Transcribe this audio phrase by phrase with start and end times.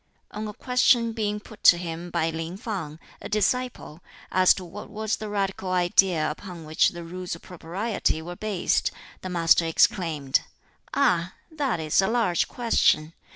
[0.31, 4.89] On a question being put to him by Lin Fang, a disciple, as to what
[4.89, 8.89] was the radical idea upon which the Rules of Propriety were based,
[9.21, 10.41] the Master exclaimed,
[10.95, 11.33] "Ah!
[11.51, 13.13] that is a large question.